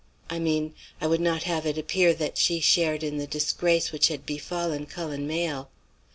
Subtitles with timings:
[0.31, 4.07] "I mean, I would not have it appear that she shared in the disgrace which
[4.07, 5.69] had befallen Cullen Mayle.